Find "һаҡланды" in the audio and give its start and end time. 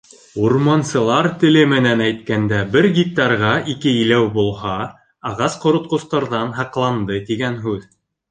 6.61-7.23